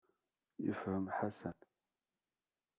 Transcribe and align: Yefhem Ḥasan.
Yefhem 0.65 1.05
Ḥasan. 1.17 1.57